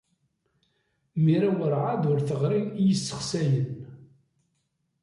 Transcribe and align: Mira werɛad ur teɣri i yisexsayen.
Mira 1.23 1.49
werɛad 1.57 2.03
ur 2.11 2.19
teɣri 2.27 2.61
i 2.75 2.81
yisexsayen. 2.87 3.71